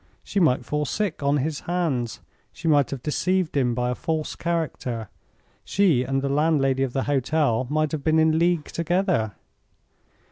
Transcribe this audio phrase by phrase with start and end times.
[0.23, 4.35] She might fall sick on his hands; she might have deceived him by a false
[4.35, 5.09] character;
[5.63, 9.33] she and the landlady of the hotel might have been in league together.